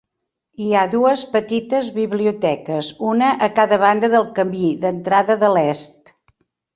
Hi 0.67 0.69
ha 0.77 0.83
dues 0.93 1.23
petites 1.33 1.89
biblioteques, 1.97 2.89
una 3.09 3.27
a 3.49 3.49
cada 3.59 3.79
banda 3.83 4.09
del 4.15 4.25
camí 4.39 4.71
d'entrada 4.87 5.37
de 5.45 5.51
l'est. 5.59 6.11